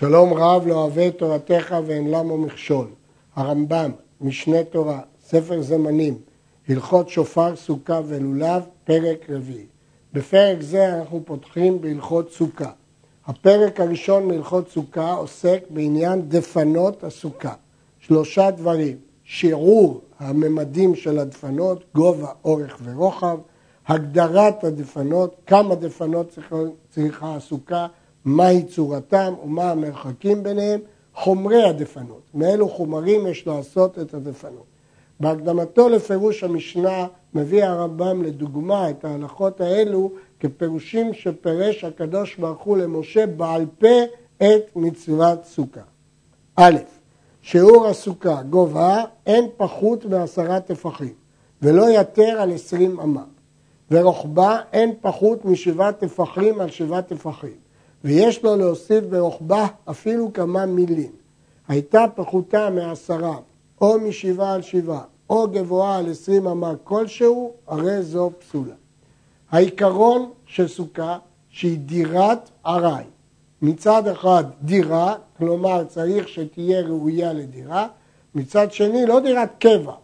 [0.00, 2.86] שלום רב לא אוהב את תורתך ואין למו מכשול.
[3.36, 6.18] הרמב"ם, משנה תורה, ספר זמנים,
[6.68, 9.66] הלכות שופר, סוכה ולולב, פרק רביעי.
[10.12, 12.70] בפרק זה אנחנו פותחים בהלכות סוכה.
[13.26, 17.54] הפרק הראשון מהלכות סוכה עוסק בעניין דפנות הסוכה.
[17.98, 23.38] שלושה דברים, שיעור הממדים של הדפנות, גובה, אורך ורוחב,
[23.88, 26.56] הגדרת הדפנות, כמה דפנות צריכה,
[26.90, 27.86] צריכה הסוכה,
[28.24, 30.80] מהי צורתם ומה המרחקים ביניהם,
[31.14, 34.64] חומרי הדפנות, מאילו חומרים יש לעשות את הדפנות.
[35.20, 40.10] בהקדמתו לפירוש המשנה מביא הרמב"ם לדוגמה את ההלכות האלו
[40.40, 44.04] כפירושים שפירש הקדוש ברוך הוא למשה בעל פה
[44.36, 45.80] את מצוות סוכה.
[46.56, 46.76] א',
[47.42, 51.12] שיעור הסוכה, גובה, אין פחות מעשרה טפחים,
[51.62, 53.24] ולא יתר על עשרים אמה,
[53.90, 57.56] ורוחבה אין פחות משבעה טפחים על שבעה טפחים,
[58.04, 61.12] ויש לו להוסיף ברוחבה אפילו כמה מילים.
[61.68, 63.36] הייתה פחותה מעשרה,
[63.80, 68.74] או משבעה על שבעה, או גבוהה על עשרים אמה כלשהו, הרי זו פסולה.
[69.50, 71.18] העיקרון של סוכה
[71.50, 73.04] שהיא דירת ארעי.
[73.62, 77.86] מצד אחד דירה, כלומר צריך שתהיה ראויה לדירה,
[78.34, 79.94] מצד שני לא דירת קבע,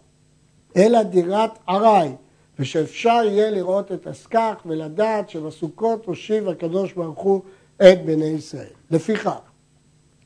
[0.76, 2.10] אלא דירת ארעי,
[2.58, 7.40] ושאפשר יהיה לראות את הסכך ולדעת שבסוכות הושיב הקדוש ברוך הוא
[7.82, 8.66] את בני ישראל.
[8.90, 9.38] לפיכך,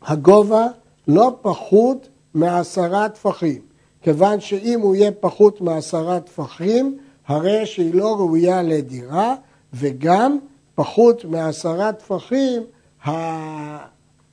[0.02, 0.66] הגובה
[1.08, 3.60] לא פחות מעשרה טפחים,
[4.02, 9.34] כיוון שאם הוא יהיה פחות מעשרה טפחים, הרי שהיא לא ראויה לדירה,
[9.74, 10.38] וגם
[10.74, 12.62] פחות מעשרה טפחים,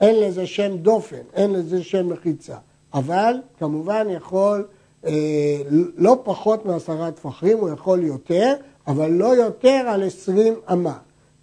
[0.02, 2.56] אין לזה שם דופן, אין לזה שם מחיצה.
[2.94, 4.68] אבל כמובן יכול
[5.06, 5.62] אה,
[5.98, 8.54] לא פחות מעשרה טפחים, הוא יכול יותר,
[8.88, 10.98] אבל לא יותר על עשרים אמה.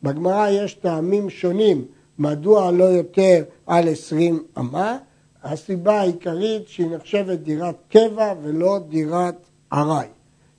[0.05, 1.85] בגמרא יש טעמים שונים
[2.19, 4.99] מדוע לא יותר על עשרים אמה.
[5.43, 10.07] הסיבה העיקרית שהיא נחשבת דירת קבע ולא דירת ארעי.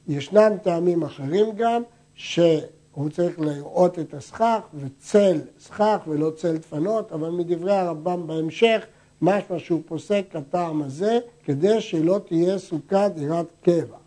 [0.08, 1.81] ישנם טעמים אחרים גם,
[2.16, 8.86] שהוא צריך לראות את הסכך וצל סכך ולא צל דפנות, אבל מדברי הרמב"ם בהמשך,
[9.22, 13.98] משמע שהוא פוסק הטעם הזה, כדי שלא תהיה סוכה דירת קבע.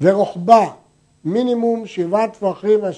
[0.00, 0.66] ורוחבה,
[1.24, 2.92] מינימום שבעה טפחים על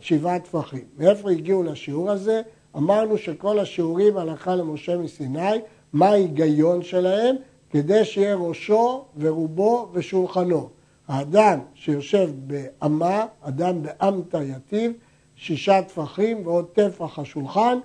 [0.00, 0.84] שבעה טפחים.
[0.98, 2.42] מאיפה הגיעו לשיעור הזה?
[2.76, 5.60] אמרנו שכל השיעורים הלכה למשה מסיני,
[5.92, 7.36] מה ההיגיון שלהם?
[7.70, 10.68] כדי שיהיה ראשו ורובו ושולחנו.
[11.08, 14.92] האדם שיושב באמה, אדם באמתא יתיב,
[15.36, 17.78] שישה טפחים ועוד טפח השולחן,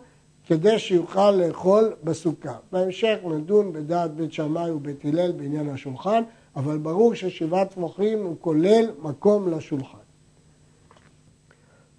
[0.47, 2.55] כדי שיוכל לאכול בסוכה.
[2.71, 6.23] בהמשך נדון בדעת בית שמאי ובית הלל בעניין השולחן,
[6.59, 9.97] אבל ברור ששבעת טפחים הוא כולל מקום לשולחן.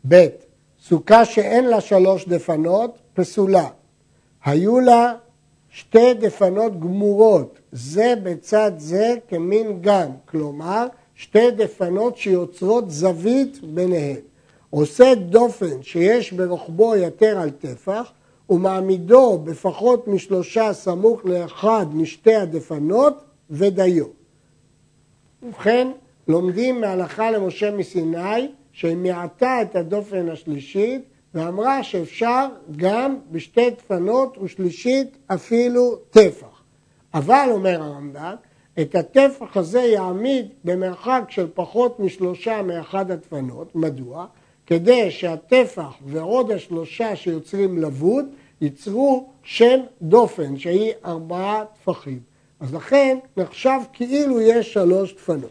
[0.09, 0.27] ב.
[0.83, 3.69] סוכה שאין לה שלוש דפנות, פסולה.
[4.45, 5.15] היו לה
[5.69, 14.21] שתי דפנות גמורות, זה בצד זה כמין גן, כלומר שתי דפנות שיוצרות זווית ביניהן.
[14.71, 18.13] עושה דופן שיש ברוחבו יתר על טפח
[18.51, 23.15] ומעמידו בפחות משלושה סמוך לאחד משתי הדפנות
[23.51, 24.20] ודיו.
[25.43, 25.89] ובכן,
[26.29, 31.03] לומדים מהלכה למשה מסיני שהיא מיעטה את הדופן השלישית
[31.35, 32.47] ואמרה שאפשר
[32.77, 36.63] גם בשתי דפנות ושלישית אפילו טפח.
[37.15, 38.35] אבל, אומר הרמב"ם,
[38.81, 43.77] את הטפח הזה יעמיד במרחק של פחות משלושה מאחד הדפנות.
[43.77, 44.27] מדוע?
[44.67, 48.25] כדי שהטפח ועוד השלושה שיוצרים לבוד
[48.61, 52.30] ייצרו שם דופן שהיא ארבעה טפחים.
[52.61, 55.51] אז לכן נחשב כאילו יש שלוש דפנות.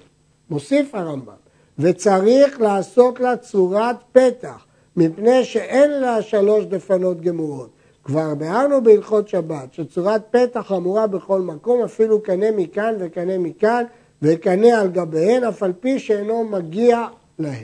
[0.50, 1.34] מוסיף הרמב"ם,
[1.80, 4.66] וצריך לעשות לה צורת פתח,
[4.96, 7.70] מפני שאין לה שלוש דפנות גמורות.
[8.04, 13.84] כבר ביארנו בהלכות שבת שצורת פתח אמורה בכל מקום, אפילו קנה מכאן וקנה מכאן
[14.22, 17.08] וקנה על גביהן, אף על פי שאינו מגיע
[17.40, 17.64] להן.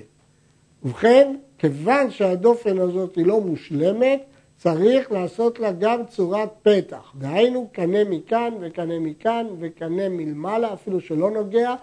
[0.83, 4.23] ובכן, כיוון שהדופן הזאת היא לא מושלמת,
[4.57, 7.13] צריך לעשות לה גם צורת פתח.
[7.15, 11.75] דהיינו, קנה מכאן וקנה מכאן וקנה מלמעלה, אפילו שלא נוגע,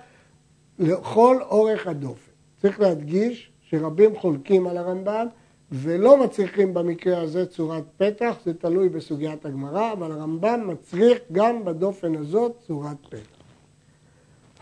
[0.78, 2.32] לכל אורך הדופן.
[2.62, 5.26] צריך להדגיש שרבים חולקים על הרמב"ם
[5.72, 12.14] ולא מצריכים במקרה הזה צורת פתח, זה תלוי בסוגיית הגמרא, אבל הרמב"ם מצריך גם בדופן
[12.14, 13.42] הזאת צורת פתח.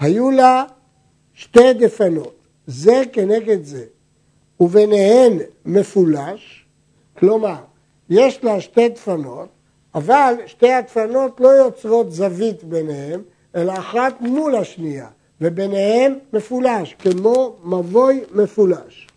[0.00, 0.64] היו לה
[1.34, 2.34] שתי דפנות,
[2.66, 3.84] זה כנגד זה,
[4.60, 6.66] וביניהן מפולש,
[7.18, 7.56] כלומר,
[8.10, 9.48] יש לה שתי דפנות,
[9.94, 13.20] אבל שתי הדפנות לא יוצרות זווית ביניהן,
[13.56, 15.08] אלא אחת מול השנייה,
[15.40, 19.08] וביניהן מפולש, כמו מבוי מפולש.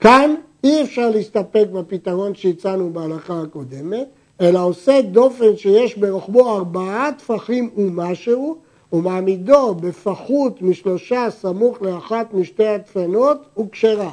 [0.00, 0.34] כאן
[0.64, 4.06] אי אפשר להסתפק בפתרון שהצענו בהלכה הקודמת,
[4.40, 8.56] אלא עושה דופן שיש ברוחבו ארבעה טפחים ומשהו,
[8.92, 14.10] ומעמידו בפחות משלושה סמוך לאחת משתי הדפנות, הוא כשרה.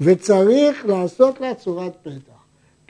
[0.00, 2.31] וצריך לעשות לה צורת פתח.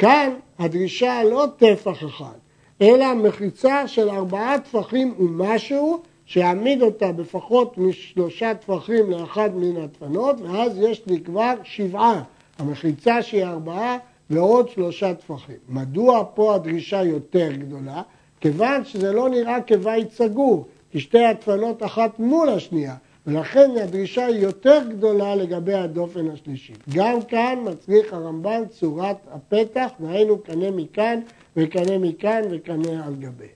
[0.03, 2.39] כאן הדרישה לא טפח אחד,
[2.81, 10.79] אלא מחיצה של ארבעה טפחים ומשהו, שיעמיד אותה בפחות משלושה טפחים לאחד מן הדפנות, ואז
[10.79, 12.23] יש לי כבר שבעה.
[12.59, 13.99] המחיצה שהיא ארבעה
[14.31, 15.57] ועוד שלושה טפחים.
[15.69, 18.03] מדוע פה הדרישה יותר גדולה?
[18.41, 22.95] כיוון שזה לא נראה כבית סגור, כי שתי הדפנות אחת מול השנייה,
[23.27, 26.73] ולכן הדרישה היא יותר גדולה לגבי הדופן השלישי.
[26.95, 31.21] גם כאן מצריך הרמב"ן צורת הפתח, והיינו קנה מכאן
[31.57, 33.47] וקנה מכאן וקנה על גבי.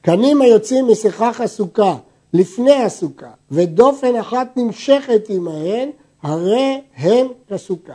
[0.00, 1.96] קנים היוצאים משיחך הסוכה
[2.32, 5.90] לפני הסוכה, ודופן אחת נמשכת עמהן,
[6.22, 7.94] הרי הן כסוכה.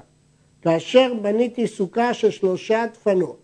[0.61, 3.37] כאשר בניתי סוכה של שלושה דפנות,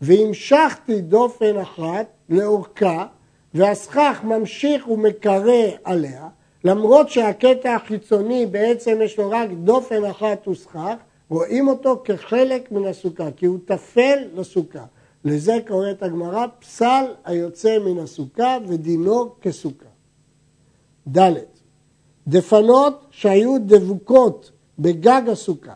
[0.00, 3.06] והמשכתי דופן אחת לאורכה,
[3.54, 6.28] והסכך ממשיך ומקרה עליה,
[6.64, 10.94] למרות שהקטע החיצוני בעצם יש לו רק דופן אחת וסכך,
[11.28, 14.84] רואים אותו כחלק מן הסוכה, כי הוא טפל לסוכה.
[15.24, 19.88] לזה קוראת הגמרא פסל היוצא מן הסוכה ודינו כסוכה.
[21.08, 21.32] ד'
[22.28, 25.74] דפנות שהיו דבוקות בגג הסוכה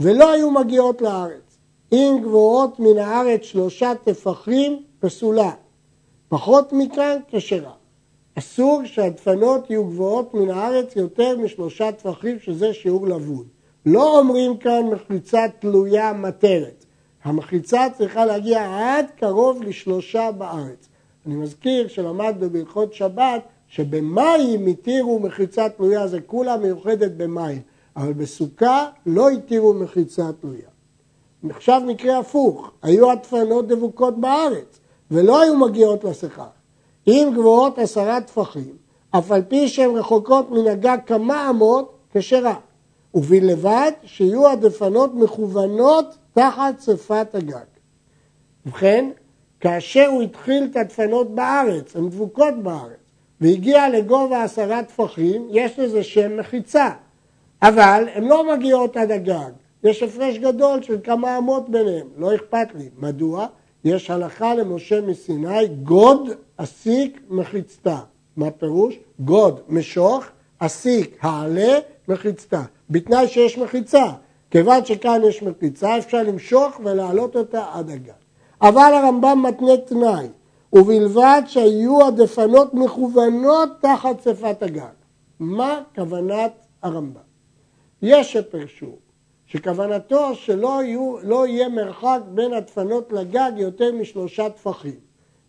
[0.00, 1.58] ולא היו מגיעות לארץ,
[1.92, 5.50] אם גבוהות מן הארץ שלושה טפחים פסולה,
[6.28, 7.72] פחות מכאן כשרה.
[8.38, 13.46] אסור שהדפנות יהיו גבוהות מן הארץ יותר משלושה טפחים, שזה שיעור לבוד.
[13.86, 16.84] לא אומרים כאן מחיצה תלויה מטרת.
[17.24, 20.88] המחיצה צריכה להגיע עד קרוב לשלושה בארץ.
[21.26, 27.60] אני מזכיר שלמדנו בהלכות שבת שבמים התירו מחיצה תלויה, זה כולה מיוחדת במים,
[27.96, 30.68] אבל בסוכה לא התירו מחיצה תלויה.
[31.50, 34.80] עכשיו מקרה הפוך, היו הדפנות דבוקות בארץ
[35.10, 36.46] ולא היו מגיעות לשיחה.
[37.06, 38.76] אם גבוהות עשרה טפחים,
[39.10, 42.54] אף על פי שהן רחוקות מן הגג כמה אמות, כשרה.
[43.14, 47.64] ובלבד שיהיו הדפנות מכוונות תחת שפת הגג.
[48.66, 49.10] ובכן,
[49.60, 52.98] כאשר הוא התחיל את הדפנות בארץ, הן דבוקות בארץ,
[53.40, 56.90] והגיע לגובה עשרה טפחים, יש לזה שם מחיצה.
[57.62, 59.50] אבל הן לא מגיעות עד הגג.
[59.84, 62.88] יש הפרש גדול של כמה אמות ביניהם, לא אכפת לי.
[62.98, 63.46] מדוע?
[63.84, 67.98] יש הלכה למשה מסיני, גוד אסיק מחיצתה.
[68.36, 68.94] מה פירוש?
[69.20, 70.24] גוד משוך,
[70.58, 71.78] אסיק העלה,
[72.08, 72.62] מחיצתה.
[72.90, 74.04] בתנאי שיש מחיצה.
[74.50, 78.12] כיוון שכאן יש מחיצה, אפשר למשוך ולהעלות אותה עד הגג.
[78.62, 80.26] אבל הרמב"ם מתנה תנאי,
[80.72, 84.94] ובלבד שהיו הדפנות מכוונות תחת שפת הגג.
[85.40, 86.52] מה כוונת
[86.82, 87.20] הרמב"ם?
[88.02, 89.03] יש שפרשו
[89.54, 94.94] שכוונתו שלא יהיו, לא יהיה מרחק בין הדפנות לגג יותר משלושה טפחים.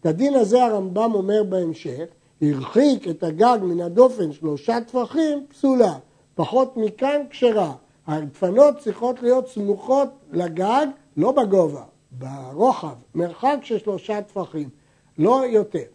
[0.01, 2.05] את הדין הזה הרמב"ם אומר בהמשך,
[2.41, 5.93] הרחיק את הגג מן הדופן שלושה טפחים, פסולה.
[6.35, 7.73] פחות מכאן כשרה.
[8.07, 10.85] הדפנות צריכות להיות סמוכות לגג,
[11.17, 14.69] לא בגובה, ברוחב, מרחק של שלושה טפחים,
[15.17, 15.85] לא יותר.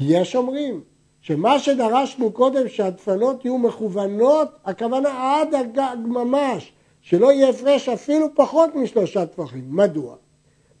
[0.00, 0.80] יש אומרים
[1.20, 6.72] שמה שדרשנו קודם שהדפנות יהיו מכוונות, הכוונה עד הגג ממש,
[7.02, 9.64] שלא יהיה הפרש אפילו פחות משלושה טפחים.
[9.68, 10.14] מדוע?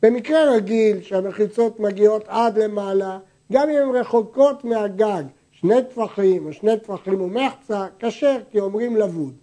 [0.02, 3.18] במקרה רגיל שהמחיצות מגיעות עד למעלה,
[3.52, 9.34] גם אם הן רחוקות מהגג, שני טפחים או שני טפחים ומחצה, כשר כי אומרים לבוד.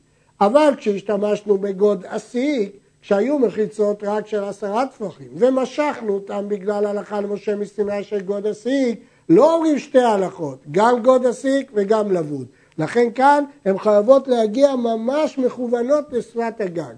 [0.42, 7.56] אבל כשהשתמשנו בגוד אסיק, כשהיו מחיצות רק של עשרה טפחים, ומשכנו אותם בגלל הלכה למשה
[7.56, 12.48] מסיני של גוד אסיק, לא אומרים שתי הלכות, גם גוד אסיק וגם לבוד.
[12.80, 16.96] לכן כאן הן חייבות להגיע ממש מכוונות לשפת הגג.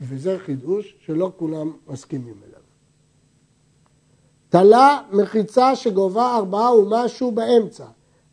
[0.00, 2.60] וזה חידוש שלא כולם מסכימים אליו.
[4.48, 7.84] תלה מחיצה שגובה ארבעה ומשהו באמצע,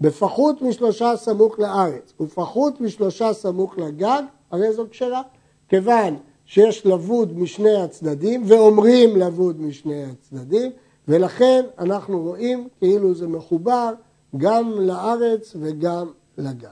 [0.01, 4.21] בפחות משלושה סמוך לארץ ופחות משלושה סמוך לגג,
[4.51, 5.21] הרי זו כשרה.
[5.69, 10.71] כיוון שיש לבוד משני הצדדים ואומרים לבוד משני הצדדים,
[11.07, 13.93] ולכן אנחנו רואים כאילו זה מחובר
[14.37, 16.67] גם לארץ וגם לגג.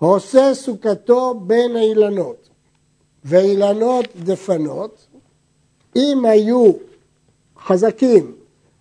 [0.00, 2.48] העושה סוכתו בין האילנות,
[3.24, 5.06] ואילנות דפנות,
[5.96, 6.72] אם היו
[7.58, 8.34] חזקים,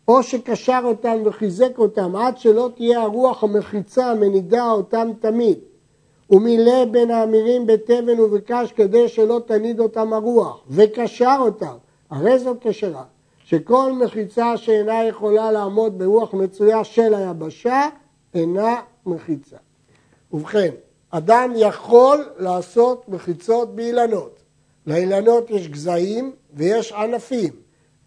[0.07, 5.59] או שקשר אותם וחיזק אותם עד שלא תהיה הרוח המחיצה המנידה אותם תמיד,
[6.29, 11.75] ומילא בין האמירים בתבן ובקש כדי שלא תניד אותם הרוח, וקשר אותם,
[12.09, 13.03] הרי זאת כשרה,
[13.45, 17.89] שכל מחיצה שאינה יכולה לעמוד ברוח מצויה של היבשה,
[18.33, 19.57] אינה מחיצה.
[20.31, 20.71] ובכן,
[21.09, 24.39] אדם יכול לעשות מחיצות באילנות,
[24.87, 27.53] לאילנות יש גזעים ויש ענפים.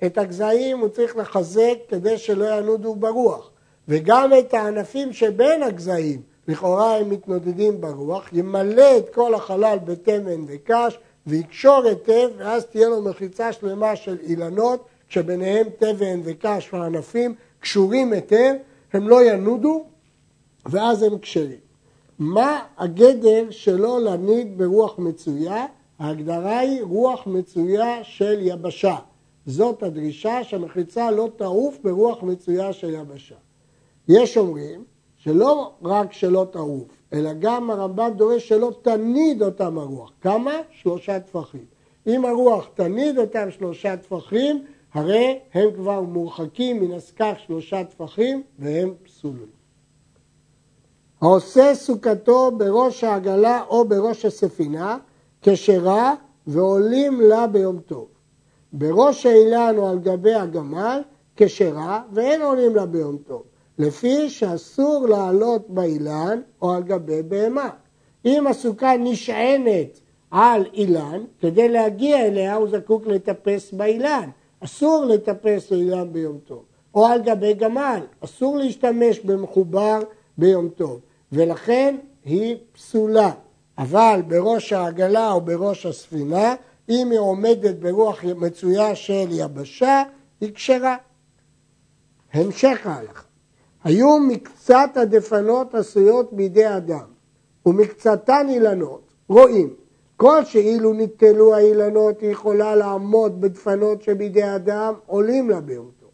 [0.06, 3.50] את הגזעים הוא צריך לחזק כדי שלא ינודו ברוח,
[3.88, 10.98] וגם את הענפים שבין הגזעים, לכאורה הם מתנודדים ברוח, ימלא את כל החלל בתמן וקש
[11.26, 18.54] ויקשור היטב, ואז תהיה לו מחיצה שלמה של אילנות, שביניהם תבן וקש וענפים קשורים היטב,
[18.92, 19.84] הם לא ינודו,
[20.68, 21.58] ואז הם כשרים.
[22.18, 25.66] מה הגדר שלא להניד ברוח מצויה?
[25.98, 28.96] ההגדרה היא רוח מצויה של יבשה.
[29.46, 33.34] זאת הדרישה שהמחיצה לא תעוף ברוח מצויה של יבשה.
[34.08, 34.84] יש אומרים
[35.16, 40.12] שלא רק שלא תעוף, אלא גם הרמב"ם דורש שלא תניד אותם הרוח.
[40.20, 40.52] כמה?
[40.70, 41.64] שלושה טפחים.
[42.06, 48.94] אם הרוח תניד אותם שלושה טפחים, הרי הם כבר מורחקים מן הסכך שלושה טפחים והם
[49.04, 49.55] פסולים.
[51.26, 54.98] העושה סוכתו בראש העגלה או בראש הספינה,
[55.42, 56.14] כשרה
[56.46, 58.06] ועולים לה ביום טוב.
[58.72, 61.00] בראש האילן או על גבי הגמל,
[61.36, 63.42] כשרה ואין עולים לה ביום טוב.
[63.78, 67.70] לפי שאסור לעלות באילן או על גבי בהמה.
[68.24, 74.30] אם הסוכה נשענת על אילן, כדי להגיע אליה הוא זקוק לטפס באילן.
[74.60, 76.64] אסור לטפס באילן ביום טוב.
[76.94, 80.00] או על גבי גמל, אסור להשתמש במחובר
[80.38, 81.00] ביום טוב.
[81.32, 83.30] ולכן היא פסולה.
[83.78, 86.54] אבל בראש העגלה או בראש הספינה,
[86.88, 90.02] אם היא עומדת ברוח מצויה של יבשה,
[90.40, 90.96] היא כשרה.
[92.32, 93.22] המשך ההלכה.
[93.84, 97.06] היו מקצת הדפנות עשויות בידי אדם,
[97.66, 99.74] ומקצתן אילנות, רואים,
[100.16, 106.06] כל שאילו ניטלו האילנות היא יכולה לעמוד בדפנות שבידי אדם, עולים לה באותו.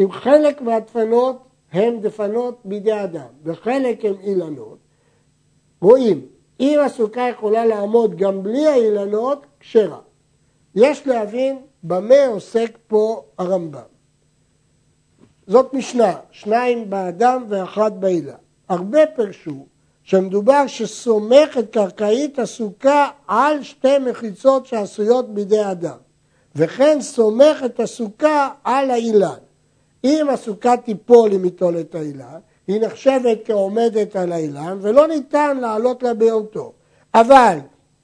[0.00, 4.78] אם חלק מהדפנות הם דפנות בידי אדם, וחלק הם אילנות,
[5.80, 6.26] רואים,
[6.60, 9.98] אם הסוכה יכולה לעמוד גם בלי האילנות, כשרה.
[10.74, 13.80] יש להבין במה עוסק פה הרמב"ם.
[15.46, 18.34] זאת משנה, שניים באדם ואחת באילה.
[18.68, 19.66] הרבה פרשו
[20.02, 25.96] שמדובר שסומך את קרקעית הסוכה על שתי מחיצות שעשויות בידי אדם,
[26.56, 29.38] וכן סומך את הסוכה על האילן.
[30.04, 36.02] אם הסוכה תיפול אם ייטול את האילן, היא נחשבת כעומדת על האילן ולא ניתן לעלות
[36.02, 36.12] לה
[36.52, 36.72] טוב.
[37.14, 37.58] אבל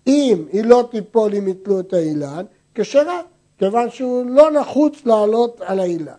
[0.07, 3.21] אם היא לא תיפול אם יתלו את האילן, כשרה,
[3.59, 6.13] כיוון שהוא לא נחוץ לעלות על האילן.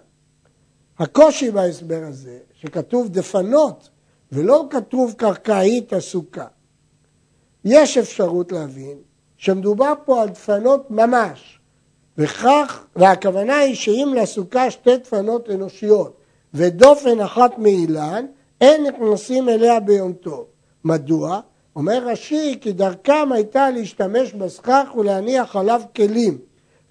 [0.99, 3.89] הקושי בהסבר הזה, שכתוב דפנות
[4.31, 6.47] ולא כתוב קרקעית הסוכה.
[7.65, 8.97] יש אפשרות להבין
[9.37, 11.54] שמדובר פה על דפנות ממש,
[12.17, 16.17] וכך, והכוונה היא שאם לסוכה שתי דפנות אנושיות
[16.53, 18.25] ודופן אחת מאילן,
[18.61, 20.45] אין נכנסים אליה ביום טוב.
[20.83, 21.39] מדוע?
[21.75, 26.37] אומר רש"י כי דרכם הייתה להשתמש בסכך ולהניח עליו כלים,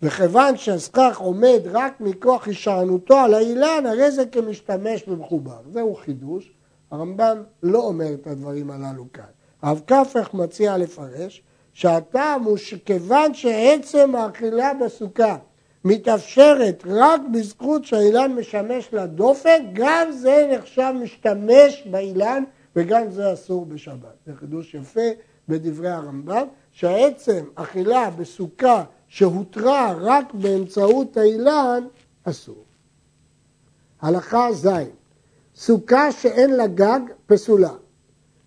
[0.02, 5.58] וכיוון שהסכך עומד רק מכוח הישענותו על האילן, הרי זה כמשתמש במחובר.
[5.72, 6.52] זהו חידוש,
[6.90, 9.24] הרמב"ם לא אומר את הדברים הללו כאן.
[9.62, 11.42] הרב כפך מציע לפרש
[11.74, 15.36] שהטעם הוא שכיוון שעצם האכילה בסוכה
[15.84, 22.44] מתאפשרת רק בזכות שהאילן משמש לדופן, גם זה נחשב משתמש באילן
[22.76, 24.16] וגם זה אסור בשבת.
[24.26, 25.08] זה חידוש יפה
[25.48, 31.84] בדברי הרמב"ם, שהעצם אכילה בסוכה שהותרה רק באמצעות האילן,
[32.24, 32.64] אסור.
[34.02, 34.68] הלכה ז'
[35.56, 37.72] סוכה שאין לה גג, פסולה.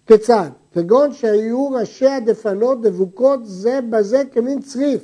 [0.08, 0.50] כיצד?
[0.74, 5.02] כגון שהיו ראשי הדפנות דבוקות זה בזה כמין צריף,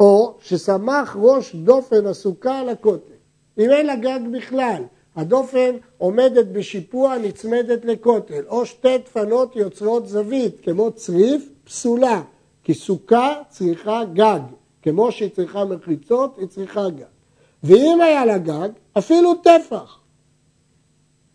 [0.00, 3.12] או שסמך ראש דופן הסוכה על הכותל.
[3.58, 4.82] אם אין לה גג בכלל,
[5.16, 12.22] הדופן עומדת בשיפוע נצמדת לכותל, או שתי דפנות יוצרות זווית, כמו צריף, פסולה,
[12.64, 14.40] כי סוכה צריכה גג.
[14.82, 17.04] כמו שהיא צריכה מחיצות, היא צריכה גג.
[17.62, 19.98] ואם היה לה גג, אפילו טפח.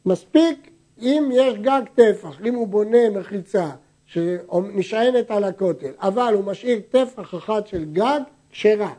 [0.06, 3.70] מספיק אם יש גג טפח, אם הוא בונה מחיצה
[4.06, 8.20] שנשענת על הכותל, אבל הוא משאיר טפח אחד של גג,
[8.52, 8.94] כשרה.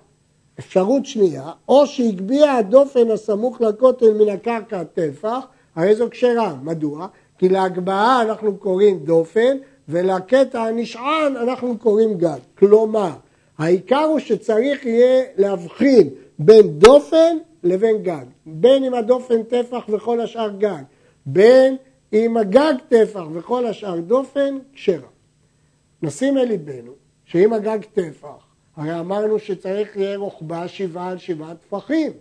[0.58, 6.54] אפשרות שנייה, או שהגביה הדופן הסמוך לכותל מן הקרקע טפח, הרי זו כשרה.
[6.62, 7.06] מדוע?
[7.38, 9.56] כי להגבהה אנחנו קוראים דופן,
[9.88, 12.38] ולקטע הנשען אנחנו קוראים גג.
[12.58, 13.10] כלומר,
[13.58, 18.24] העיקר הוא שצריך יהיה להבחין בין דופן לבין גג.
[18.46, 20.82] בין אם הדופן טפח וכל השאר גג,
[21.26, 21.76] בין
[22.12, 25.08] אם הגג טפח וכל השאר דופן, כשרה.
[26.02, 26.92] נשים אל ליבנו
[27.24, 28.46] שאם הגג טפח,
[28.76, 32.12] הרי אמרנו שצריך יהיה רוחבה שבעה על שבעה טפחים.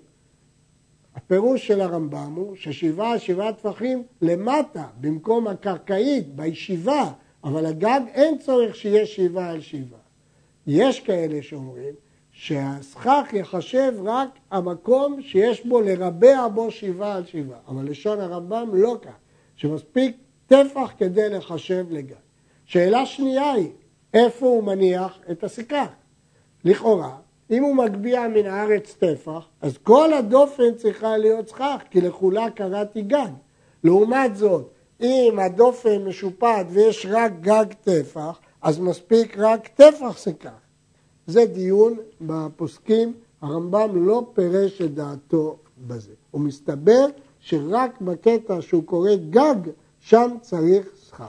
[1.16, 7.12] הפירוש של הרמב"ם הוא ששבעה על שבעה טפחים למטה, במקום הקרקעית, בישיבה,
[7.44, 10.00] אבל הגג אין צורך שיהיה שבעה על שבעה.
[10.68, 11.94] יש כאלה שאומרים
[12.32, 18.98] שהסכך יחשב רק המקום שיש בו לרבע בו שבעה על שבעה, אבל לשון הרמב"ם לא
[19.02, 19.12] כך,
[19.58, 22.16] שמספיק טפח כדי לחשב לגן.
[22.66, 23.70] שאלה שנייה היא,
[24.14, 25.86] איפה הוא מניח את הסיכה?
[26.66, 27.18] לכאורה,
[27.52, 33.02] אם הוא מגביה מן הארץ טפח, אז כל הדופן צריכה להיות סכך, כי לכולה קראתי
[33.02, 33.30] גג.
[33.84, 34.70] לעומת זאת,
[35.02, 40.54] אם הדופן משופט ויש רק גג טפח, אז מספיק רק טפח סיכה.
[41.28, 46.14] זה דיון בפוסקים, הרמב"ם לא פירש את דעתו בזה.
[46.32, 47.06] הוא מסתבר
[47.50, 49.56] שרק בקטע שהוא קורא גג,
[50.00, 51.26] שם צריך שכר.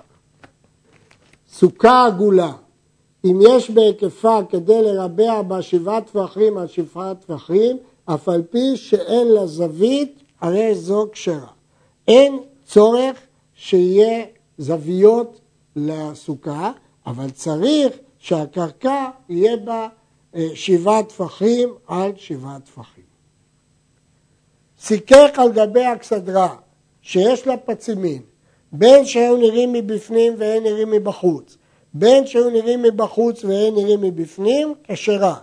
[1.49, 2.53] סוכה עגולה,
[3.25, 9.29] אם יש בהיקפה כדי לרבע בה שבעה טפחים על שבעה טפחים, אף על פי שאין
[9.29, 11.53] לה זווית, הרי זו כשרה.
[12.09, 13.17] אין צורך
[13.55, 14.25] שיהיה
[14.59, 15.41] זוויות
[15.77, 16.73] לסוכה,
[17.07, 19.89] אבל צריך שהקרקע יהיה בה
[20.35, 22.98] אה, שבעה טפחים על שבעה טפחים.
[24.81, 26.55] סיכך על גבי אכסדרה
[27.03, 28.23] שיש לה פצימין,
[28.73, 31.57] בין שהיו נראים מבפנים והן נראים מבחוץ,
[31.95, 35.37] בין שהיו נראים מבחוץ והן נראים מבפנים, כשרה.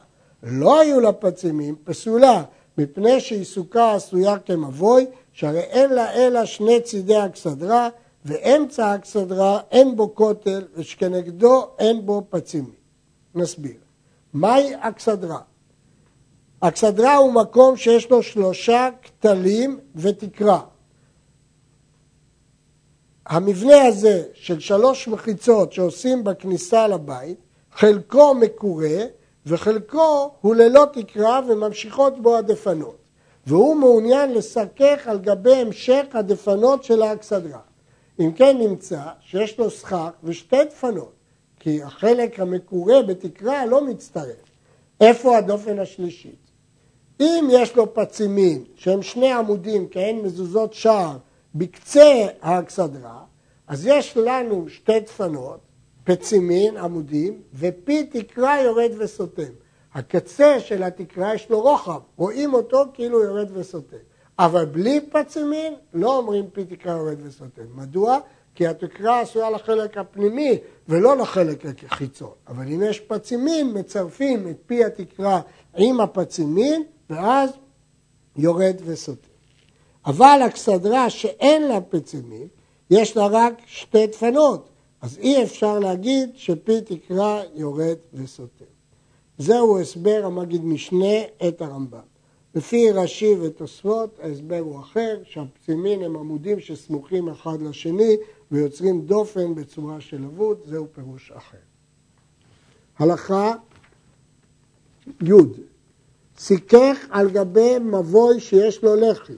[0.43, 2.43] לא היו לה פצימים, פסולה,
[2.77, 7.89] מפני שהיא סוכה עשויה כמבוי, שהרי אין לה אלא שני צידי אכסדרה,
[8.25, 12.73] ואמצע האכסדרה אין בו כותל, ושכנגדו אין בו פצימים.
[13.35, 13.75] נסביר.
[14.33, 15.39] מהי אכסדרה?
[16.59, 20.61] אכסדרה הוא מקום שיש לו שלושה כתלים ותקרה.
[23.25, 27.37] המבנה הזה של שלוש מחיצות שעושים בכניסה לבית,
[27.71, 28.97] חלקו מקורה
[29.45, 32.97] וחלקו הוא ללא תקרה וממשיכות בו הדפנות.
[33.47, 37.59] והוא מעוניין לסכך על גבי המשך הדפנות של האכסדרה.
[38.19, 41.13] אם כן נמצא שיש לו סכך ושתי דפנות,
[41.59, 44.45] כי החלק המקורה בתקרה לא מצטרף.
[45.01, 46.44] איפה הדופן השלישית?
[47.19, 51.17] אם יש לו פצימין שהם שני עמודים כהן מזוזות שער
[51.55, 53.19] בקצה האכסדרה,
[53.67, 55.59] אז יש לנו שתי דפנות,
[56.03, 59.51] פצימין, עמודים, ופי תקרה יורד וסותם.
[59.93, 63.97] הקצה של התקרה יש לו רוחב, רואים אותו כאילו יורד וסותם.
[64.39, 67.63] אבל בלי פצימין לא אומרים פי תקרה יורד וסותם.
[67.75, 68.19] מדוע?
[68.55, 70.57] כי התקרה עשויה לחלק הפנימי
[70.89, 72.31] ולא לחלק החיצון.
[72.47, 75.41] אבל אם יש פצימין, מצרפים את פי התקרה
[75.77, 77.49] עם הפצימין, ואז
[78.37, 79.29] יורד וסותם.
[80.05, 82.47] אבל אכסדרה שאין לה פצימין,
[82.89, 84.69] יש לה רק שתי דפנות,
[85.01, 88.65] אז אי אפשר להגיד שפי תקרה יורד וסותם.
[89.37, 91.99] זהו הסבר המגיד משנה את הרמב"ם.
[92.55, 98.17] לפי רש"י ותוספות ההסבר הוא אחר, שהפצימין הם עמודים שסמוכים אחד לשני
[98.51, 101.57] ויוצרים דופן בצורה של אבוד, זהו פירוש אחר.
[102.97, 103.53] הלכה
[105.21, 105.31] י'
[106.39, 109.33] סיכך על גבי מבוי שיש לו לחי,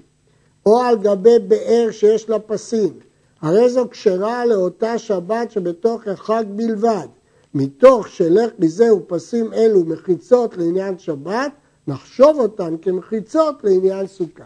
[0.66, 3.00] או על גבי באר שיש לה פסים,
[3.42, 7.08] הרי זו כשרה לאותה שבת שבתוך החג בלבד.
[7.54, 11.52] מתוך שלך מזהו פסים אלו מחיצות לעניין שבת,
[11.88, 14.44] נחשוב אותן כמחיצות לעניין סוכה.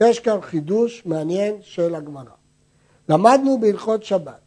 [0.00, 2.24] יש כאן חידוש מעניין של הגמרא.
[3.08, 4.40] למדנו בהלכות שבת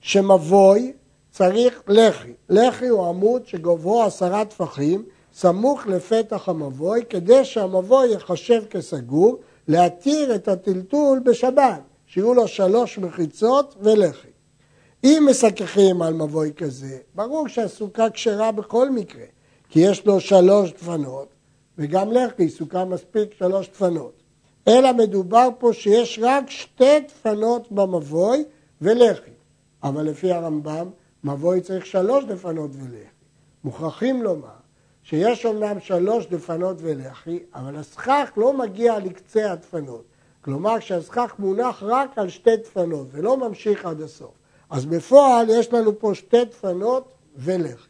[0.00, 0.92] שמבוי
[1.30, 2.32] צריך לחי.
[2.48, 5.04] לחי הוא עמוד שגובהו עשרה טפחים
[5.38, 11.80] סמוך לפתח המבוי כדי שהמבוי ייחשב כסגור להתיר את הטלטול בשבת.
[12.06, 14.28] שיהיו לו שלוש מחיצות ולחי.
[15.04, 19.24] אם מסככים על מבוי כזה, ברור שהסוכה כשרה בכל מקרה,
[19.68, 21.28] כי יש לו שלוש דפנות,
[21.78, 24.12] וגם לחי, סוכה מספיק שלוש דפנות.
[24.68, 28.44] אלא מדובר פה שיש רק שתי דפנות במבוי
[28.80, 29.30] ולחי.
[29.82, 30.90] אבל לפי הרמב"ם,
[31.24, 33.06] מבוי צריך שלוש דפנות ולחי.
[33.64, 34.65] מוכרחים לומר
[35.08, 40.04] שיש אומנם שלוש דפנות ולחי, אבל הסכך לא מגיע לקצה הדפנות.
[40.40, 44.30] כלומר שהסכך מונח רק על שתי דפנות ולא ממשיך עד הסוף.
[44.70, 47.88] אז בפועל יש לנו פה שתי דפנות ולחי.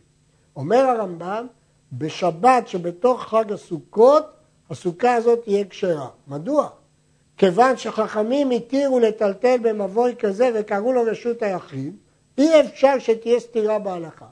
[0.56, 1.46] אומר הרמב"ם,
[1.92, 4.24] בשבת שבתוך חג הסוכות,
[4.70, 6.08] הסוכה הזאת תהיה כשרה.
[6.28, 6.68] מדוע?
[7.36, 11.96] כיוון שחכמים התירו לטלטל במבוי כזה וקראו לו רשות היחיד,
[12.38, 14.26] אי אפשר שתהיה סתירה בהלכה.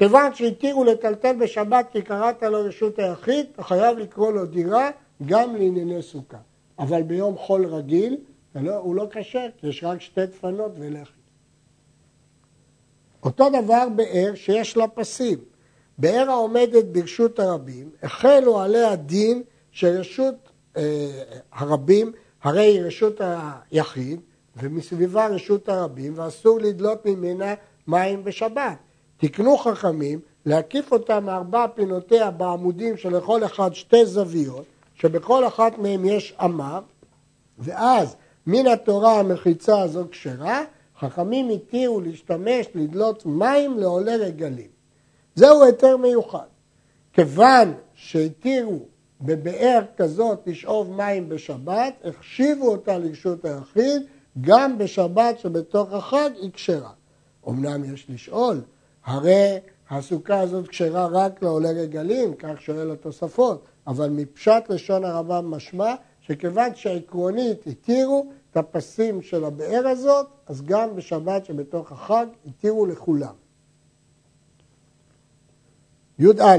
[0.00, 4.90] כיוון שהתירו לטלטל בשבת כי קראת לו רשות היחיד, אתה חייב לקרוא לו דירה
[5.26, 6.36] גם לענייני סוכה.
[6.78, 8.16] אבל ביום חול רגיל
[8.54, 11.12] לא, הוא לא כשר, כי יש רק שתי דפנות ולחי.
[13.22, 15.38] אותו דבר באר שיש לה פסים.
[15.98, 20.34] באר העומדת ברשות הרבים, החלו עליה דין שרשות
[20.76, 23.20] אה, הרבים, הרי היא רשות
[23.70, 24.20] היחיד,
[24.56, 27.54] ומסביבה רשות הרבים, ואסור לדלות ממנה
[27.86, 28.89] מים בשבת.
[29.20, 36.34] תקנו חכמים להקיף אותה מארבע פינותיה בעמודים שלכל אחד שתי זוויות, שבכל אחת מהן יש
[36.44, 36.80] אמה,
[37.58, 40.62] ואז מן התורה המחיצה הזו כשרה,
[40.98, 44.68] חכמים התירו להשתמש, לדלות מים לעולי רגלים.
[45.34, 46.46] זהו היתר מיוחד.
[47.12, 48.80] כיוון שהתירו
[49.20, 54.02] בבאר כזאת לשאוב מים בשבת, החשיבו אותה לרשות היחיד,
[54.40, 56.90] גם בשבת שבתוך החג היא כשרה.
[57.48, 58.60] אמנם יש לשאול,
[59.04, 59.58] הרי
[59.90, 66.74] הסוכה הזאת כשרה רק לעולי רגלים, כך שואל התוספות, אבל מפשט לשון הרמב"ם משמע שכיוון
[66.74, 73.34] שעקרונית התירו את הפסים של הבאר הזאת, אז גם בשבת שבתוך החג התירו לכולם.
[76.18, 76.56] י"א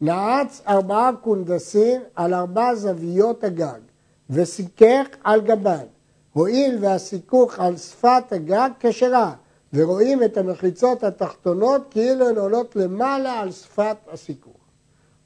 [0.00, 3.80] נעץ ארבעה קונדסים על ארבע זוויות הגג
[4.30, 5.84] וסיכך על גבן.
[6.32, 9.34] הואיל והסיכוך על שפת הגג כשרה,
[9.72, 14.56] ורואים את המחיצות התחתונות כאילו הן עולות למעלה על שפת הסיכוך.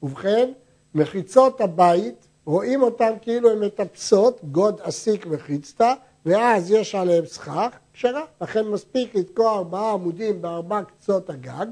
[0.03, 0.51] ובכן,
[0.95, 5.93] מחיצות הבית, רואים אותן כאילו הן מטפסות, גוד אסיק וחיצתא,
[6.25, 8.25] ואז יש עליהן סכך, כשרה.
[8.41, 11.65] לכן מספיק לתקוע ארבעה עמודים בארבע קצות הגג,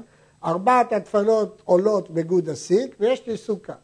[0.44, 3.74] ארבעת הדפנות עולות בגוד הסיק ויש לי סוכה.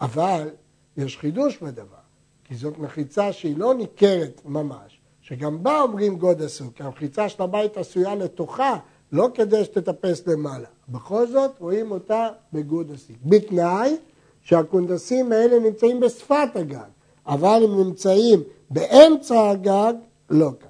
[0.00, 0.48] אבל
[0.96, 1.96] יש חידוש בדבר,
[2.44, 4.99] כי זאת מחיצה שהיא לא ניכרת ממש,
[5.30, 8.76] שגם בה אומרים גוד הסוכה, כי המחיצה של הבית עשויה לתוכה,
[9.12, 10.66] לא כדי שתטפס למעלה.
[10.88, 13.16] בכל זאת רואים אותה בגוד הסיק.
[13.24, 13.96] בתנאי
[14.42, 16.90] שהקונדסים האלה נמצאים בשפת הגג,
[17.26, 19.92] אבל הם נמצאים באמצע הגג,
[20.30, 20.68] לא כאן.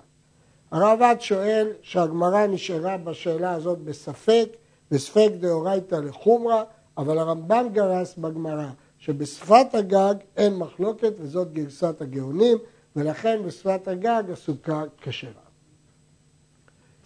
[0.70, 4.48] הרב שואל שהגמרא נשארה בשאלה הזאת בספק,
[4.92, 6.62] וספק דאורייתא לחומרא,
[6.98, 8.68] אבל הרמב"ם גרס בגמרא
[8.98, 12.58] שבשפת הגג אין מחלוקת וזאת גרסת הגאונים,
[12.96, 15.32] ולכן בשפת הגג הסוכה כשרה.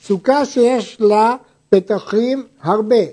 [0.00, 1.36] סוכה שיש לה
[1.68, 3.04] פתחים הרבה,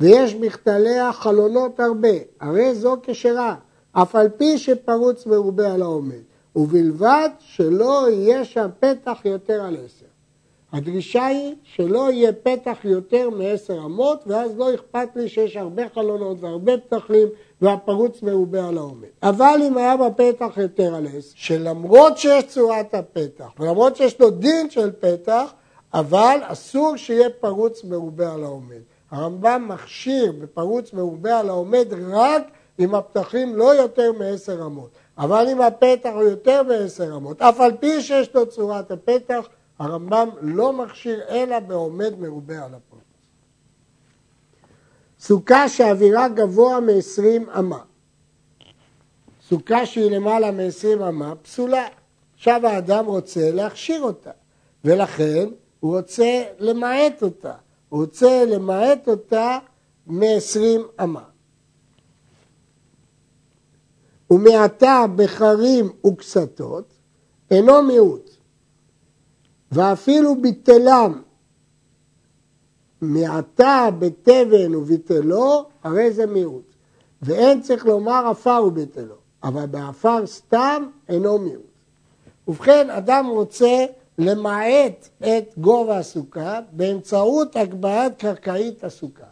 [0.00, 2.08] ויש בכתליה חלונות הרבה,
[2.40, 3.56] הרי זו כשרה,
[3.92, 6.22] אף על פי שפרוץ מרובה על העומד,
[6.56, 10.09] ובלבד שלא יהיה שם פתח יותר על עשר.
[10.72, 16.36] הדרישה היא שלא יהיה פתח יותר מעשר אמות, ואז לא אכפת לי שיש הרבה חלונות
[16.40, 17.28] והרבה פתחים
[17.60, 19.08] והפרוץ מרובה על העומד.
[19.22, 24.70] אבל אם היה בפתח יותר על עשר, שלמרות שיש צורת הפתח, ולמרות שיש לו דין
[24.70, 25.52] של פתח,
[25.94, 28.80] אבל אסור שיהיה פרוץ מרובה על העומד.
[29.10, 32.42] הרמב"ם מכשיר בפרוץ מרובה על העומד רק
[32.78, 34.90] אם הפתחים לא יותר מעשר אמות.
[35.18, 39.48] אבל אם הפתח הוא יותר מעשר אמות, אף על פי שיש לו צורת הפתח,
[39.80, 43.02] הרמב"ם לא מכשיר אלא בעומד מרובה על הפרוץ.
[45.20, 47.82] סוכה שאווירה גבוה מ-20 אמה.
[49.48, 51.86] סוכה שהיא למעלה מ-20 אמה פסולה.
[52.34, 54.30] עכשיו האדם רוצה להכשיר אותה,
[54.84, 55.48] ולכן
[55.80, 57.54] הוא רוצה למעט אותה.
[57.88, 59.58] הוא רוצה למעט אותה
[60.06, 61.24] מ-20 אמה.
[64.30, 66.92] ומעתה בחרים וקסתות
[67.50, 68.29] אינו מיעוט,
[69.72, 71.22] ואפילו ביטלם
[73.00, 76.74] מעתה בתבן וביטלו, הרי זה מיעוט.
[77.22, 81.64] ואין צריך לומר עפר וביטלו, אבל בעפר סתם אינו מיעוט.
[82.48, 83.84] ובכן, אדם רוצה
[84.18, 89.24] למעט את גובה הסוכה באמצעות הגבהת קרקעית הסוכה.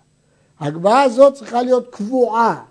[0.61, 2.65] ההגבהה הזאת צריכה להיות קבועה,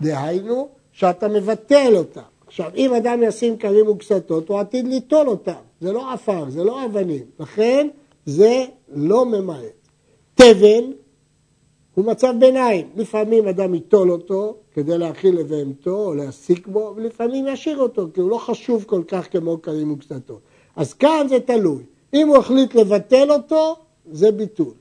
[0.00, 2.22] דהיינו שאתה מבטל אותה.
[2.46, 5.52] עכשיו, אם אדם ישים כרים וקסתות, הוא עתיד ליטול אותם.
[5.80, 7.24] זה לא עפר, זה לא אבנים.
[7.40, 7.88] לכן,
[8.26, 9.88] זה לא ממעט.
[10.34, 10.90] תבן
[11.94, 12.88] הוא מצב ביניים.
[12.96, 18.30] לפעמים אדם ייטול אותו כדי להאכיל לבהמתו או להסיק בו, ולפעמים ישאיר אותו, כי הוא
[18.30, 20.40] לא חשוב כל כך כמו כרים וקסתות.
[20.76, 21.82] אז כאן זה תלוי.
[22.14, 23.76] אם הוא החליט לבטל אותו,
[24.12, 24.74] זה ביטול.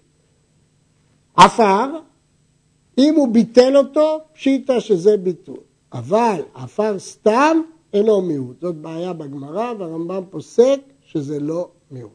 [1.36, 1.86] עפר,
[2.98, 5.60] אם הוא ביטל אותו, פשיטה שזה ביטול.
[5.94, 7.62] אבל עפר סתם
[7.94, 8.62] אינו מיעוט.
[8.62, 12.12] זאת בעיה בגמרא, והרמב"ם פוסק שזה לא מיעוט.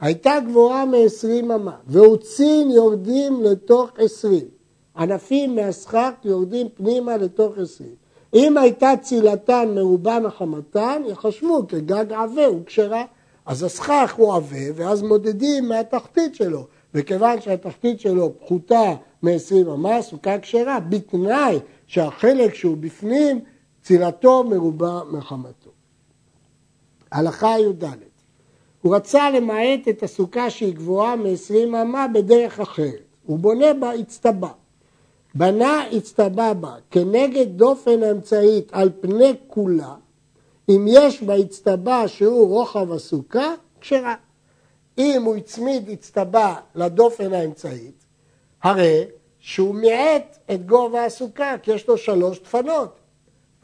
[0.00, 4.44] הייתה גבוהה מ-20 אמה, והוצין יורדים לתוך 20.
[4.96, 7.90] ענפים מהסכך יורדים פנימה לתוך 20.
[8.34, 13.04] אם הייתה צילתן מרובה מחמתן, יחשבו כגג עבה וכשרה.
[13.46, 16.66] אז הסכך הוא עבה, ואז מודדים מהתחתית שלו.
[16.94, 23.40] וכיוון שהתחתית שלו פחותה מ-20 אמה, סוכה כשרה, בתנאי שהחלק שהוא בפנים,
[23.82, 25.70] צילתו מרובה מחמתו.
[27.12, 27.84] הלכה י"ד
[28.82, 33.04] הוא רצה למעט את הסוכה שהיא גבוהה מ-20 אמה בדרך אחרת.
[33.26, 34.48] הוא בונה בה אצטבה.
[35.34, 39.94] בנה אצטבה בה כנגד דופן האמצעית על פני כולה,
[40.68, 44.14] אם יש באצטבה שהוא רוחב הסוכה, כשרה.
[44.98, 48.04] אם הוא הצמיד אצטבה לדופן האמצעית,
[48.62, 49.04] הרי
[49.38, 52.96] שהוא מיעט את גובה הסוכה, כי יש לו שלוש דפנות.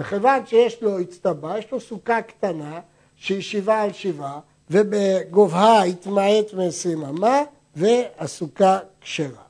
[0.01, 2.81] וכיוון שיש לו אצטבה, יש לו סוכה קטנה
[3.17, 7.43] שהיא שבעה על שבעה, ובגובהה התמעט מעשרים אמה,
[7.77, 9.43] והסוכה כשרה.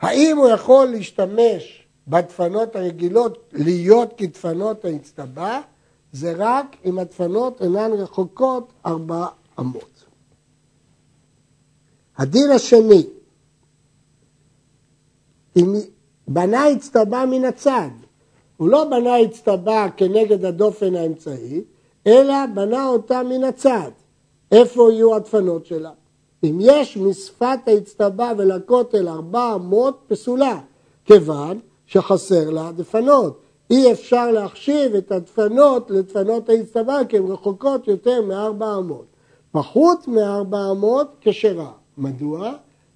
[0.00, 5.60] האם הוא יכול להשתמש בדפנות הרגילות להיות כדפנות האצטבה?
[6.12, 9.26] זה רק אם הדפנות אינן רחוקות ארבע
[9.60, 10.04] אמות.
[12.18, 13.06] הדין השני,
[15.56, 15.74] אם
[16.28, 17.90] בנה אצטבה מן הצד,
[18.60, 21.62] הוא לא בנה אצטבה כנגד הדופן האמצעי,
[22.06, 23.90] אלא בנה אותה מן הצד.
[24.52, 25.90] איפה יהיו הדפנות שלה?
[26.44, 30.60] אם יש משפת האצטבה ולכותל ארבע אמות, פסולה,
[31.04, 33.40] כיוון שחסר לה דפנות.
[33.70, 39.06] אי אפשר להחשיב את הדפנות לדפנות האצטבה כי הן רחוקות יותר מארבע אמות.
[39.52, 41.72] פחות מארבע אמות כשרה.
[41.98, 42.52] מדוע?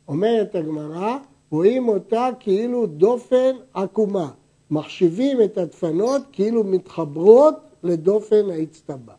[0.08, 1.16] אומרת הגמרא,
[1.50, 4.28] רואים אותה כאילו דופן עקומה.
[4.74, 9.12] מחשיבים את הדפנות כאילו מתחברות לדופן האצטבה.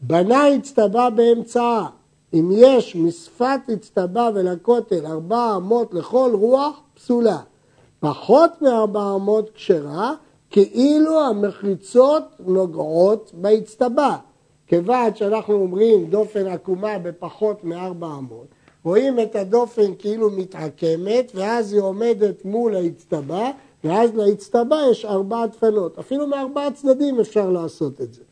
[0.00, 1.88] בנה אצטבה באמצעה,
[2.34, 7.38] אם יש משפת אצטבה ולכותל ארבע אמות לכל רוח, פסולה.
[8.00, 10.14] פחות מארבע אמות כשרה,
[10.50, 14.16] כאילו המחיצות נוגעות באצטבה.
[14.66, 18.46] כיוון שאנחנו אומרים דופן עקומה בפחות מארבע אמות,
[18.84, 23.50] רואים את הדופן כאילו מתעקמת, ואז היא עומדת מול האצטבה,
[23.84, 25.98] ואז לאצטבה יש ארבע דפנות.
[25.98, 28.22] אפילו מארבעה צדדים אפשר לעשות את זה.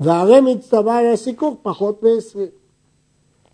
[0.00, 2.48] והרי מצטבה לסיכוך פחות מעשרים.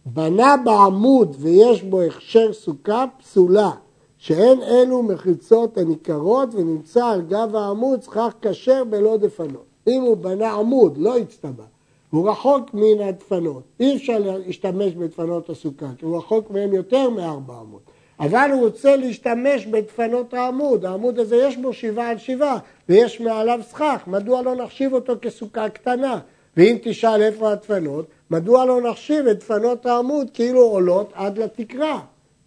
[0.07, 3.71] בנה בעמוד ויש בו הכשר סוכה פסולה,
[4.19, 9.65] שאין אלו מחיצות הניכרות ונמצא על גב העמוד שכח כשר בלא דפנות.
[9.89, 11.65] אם הוא בנה עמוד, לא הצטבה,
[12.11, 17.55] הוא רחוק מן הדפנות, אי אפשר להשתמש בדפנות הסוכה, כי הוא רחוק מהם יותר מארבע
[17.55, 17.81] עמוד.
[18.21, 23.61] אבל הוא רוצה להשתמש בדפנות העמוד, העמוד הזה יש בו שבעה על שבעה ויש מעליו
[23.63, 26.19] סכך, מדוע לא נחשיב אותו כסוכה קטנה?
[26.57, 32.01] ואם תשאל איפה הדפנות, מדוע לא נחשיב את דפנות העמוד כאילו עולות עד לתקרה?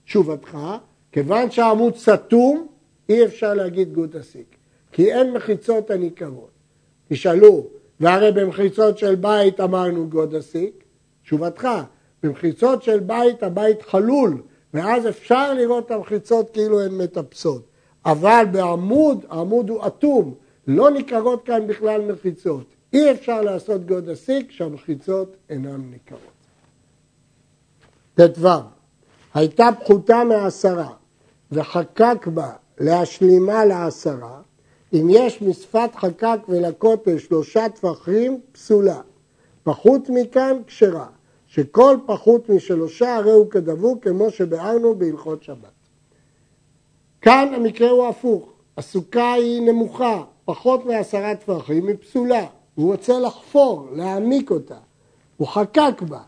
[0.06, 0.58] תשובתך,
[1.12, 2.68] כיוון שהעמוד סתום,
[3.10, 4.56] אי אפשר להגיד גוד אסיק,
[4.92, 6.50] כי אין מחיצות הניכרות.
[7.10, 7.66] תשאלו,
[8.00, 10.84] והרי במחיצות של בית אמרנו גוד אסיק?
[11.24, 11.68] תשובתך,
[12.24, 14.42] במחיצות של בית הבית חלול,
[14.74, 17.62] ואז אפשר לראות את המחיצות כאילו הן מטפסות.
[18.06, 20.34] אבל בעמוד, העמוד הוא אטום,
[20.68, 22.66] לא ניכרות כאן בכלל מחיצות.
[22.94, 26.32] אי אפשר לעשות גוד הסיק כשהמחיצות אינן ניכרות.
[28.16, 28.48] ט"ו
[29.34, 30.90] הייתה פחותה מעשרה
[31.52, 34.42] וחקק בה להשלימה לעשרה,
[34.94, 39.02] אם יש משפת חקק ולכותל שלושה טפחים, פסולה.
[39.64, 41.08] פחות מכאן, כשרה.
[41.54, 45.72] שכל פחות משלושה הרי הוא כדבוק כמו שביארנו בהלכות שבת.
[47.22, 52.46] כאן המקרה הוא הפוך, הסוכה היא נמוכה, פחות מעשרה טפחים, היא פסולה.
[52.76, 54.78] הוא רוצה לחפור, להעמיק אותה.
[55.38, 56.20] הוא חקק בה,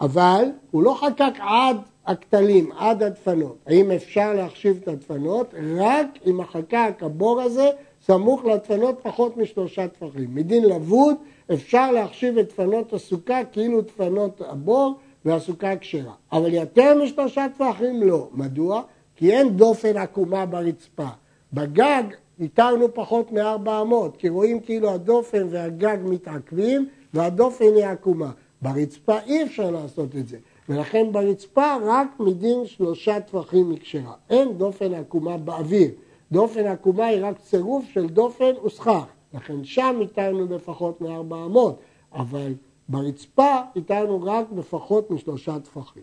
[0.00, 3.56] אבל הוא לא חקק עד הכתלים, עד הדפנות.
[3.66, 5.54] האם אפשר להחשיב את הדפנות?
[5.78, 7.70] רק אם החקק, הבור הזה,
[8.06, 10.34] סמוך לדפנות פחות משלושה טפחים.
[10.34, 11.16] מדין לבוד
[11.52, 16.12] אפשר להחשיב את דפנות הסוכה כאילו דפנות הבור והסוכה כשרה.
[16.32, 18.28] אבל יותר משלושה טפחים לא.
[18.32, 18.82] מדוע?
[19.16, 21.08] כי אין דופן עקומה ברצפה.
[21.52, 22.02] בגג
[22.40, 28.30] איתרנו פחות מארבע אמות, כי רואים כאילו הדופן והגג מתעכבים והדופן היא עקומה.
[28.62, 30.38] ברצפה אי אפשר לעשות את זה,
[30.68, 34.12] ולכן ברצפה רק מדין שלושה טפחים מקשרה.
[34.30, 35.90] אין דופן עקומה באוויר.
[36.32, 39.04] דופן עקומה היא רק צירוף של דופן וסכך.
[39.34, 41.78] לכן שם איתרנו בפחות מארבע אמות,
[42.12, 42.52] אבל
[42.88, 46.02] ברצפה איתרנו רק בפחות משלושה טפחים.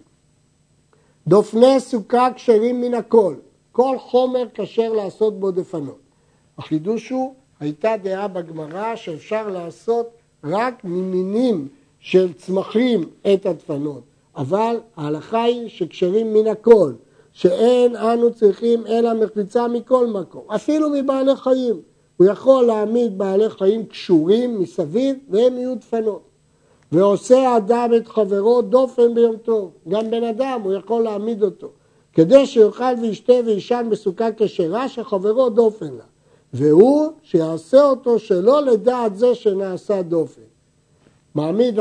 [1.28, 3.36] דופני סוכה כשרים מן הכל,
[3.72, 6.00] כל חומר כשר לעשות בו דפנות.
[6.58, 10.10] החידוש הוא, הייתה דעה בגמרא שאפשר לעשות
[10.44, 11.68] רק ממינים
[12.00, 14.04] של צמחים את הדפנות,
[14.36, 16.94] אבל ההלכה היא שכשרים מן הכל,
[17.34, 21.82] שאין אנו צריכים אלא מחיצה מכל מקום, אפילו מבעלי חיים.
[22.20, 26.22] הוא יכול להעמיד בעלי חיים קשורים מסביב והם יהיו דפנות.
[26.92, 31.70] ועושה אדם את חברו דופן ביום טוב, גם בן אדם הוא יכול להעמיד אותו,
[32.14, 36.04] כדי שיאכל וישתה וישן בסוכה כשרה שחברו דופן לה.
[36.54, 40.42] והוא שיעשה אותו שלא לדעת זה שנעשה דופן.
[41.36, 41.80] מעמיד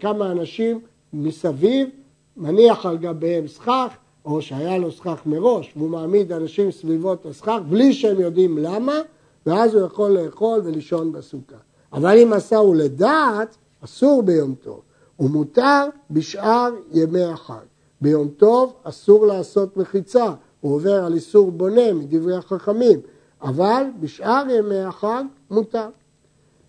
[0.00, 0.80] כמה אנשים
[1.12, 1.88] מסביב,
[2.36, 3.88] מניח על גביהם סכך,
[4.24, 9.00] או שהיה לו סכך מראש, והוא מעמיד אנשים סביבות הסכך בלי שהם יודעים למה,
[9.46, 11.56] ואז הוא יכול לאכול ולישון בסוכה.
[11.92, 14.80] אבל אם עשהו לדעת, אסור ביום טוב,
[15.20, 17.64] ומותר בשאר ימי החג.
[18.00, 23.00] ביום טוב אסור לעשות מחיצה, הוא עובר על איסור בונה מדברי החכמים,
[23.42, 25.88] אבל בשאר ימי החג מותר.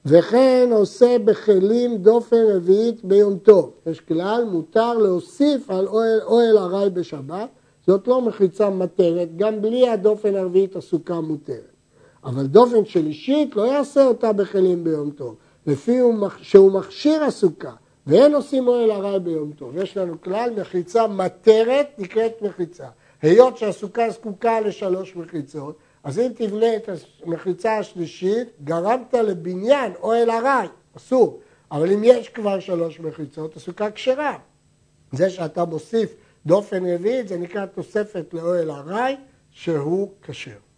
[0.06, 3.72] וכן עושה בכלים דופן רביעית ביום טוב.
[3.86, 7.50] יש כלל, מותר להוסיף על אוהל, אוהל ארעי בשבת,
[7.88, 11.71] זאת לא מחיצה מטרת, גם בלי הדופן הרביעית הסוכה מותרת.
[12.24, 15.36] אבל דופן שלישית לא יעשה אותה בכלים ביום טוב,
[15.68, 16.00] לפי
[16.42, 17.72] שהוא מכשיר הסוכה,
[18.08, 19.78] ואין עושים אוהל ארעי ביום טוב.
[19.78, 22.88] יש לנו כלל, מחיצה מטרת נקראת מחיצה.
[23.22, 26.90] היות שהסוכה זקוקה לשלוש מחיצות, אז אם תבנה את
[27.24, 31.40] המחיצה השלישית, גרמת לבניין אוהל ארעי, אסור.
[31.72, 34.38] אבל אם יש כבר שלוש מחיצות, הסוכה כשרה.
[35.12, 39.16] זה שאתה מוסיף דופן רביעית, זה נקרא תוספת לאוהל ארעי,
[39.52, 40.71] שהוא כשר.